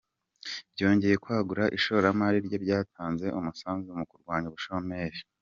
Byongeye 0.73 1.15
kwagura 1.23 1.63
ishoramari 1.77 2.37
rye, 2.45 2.57
byatanze 2.63 3.25
umusanzu 3.39 3.87
mu 3.99 4.05
kurwanya 4.11 4.47
ubushomeri. 4.49 5.19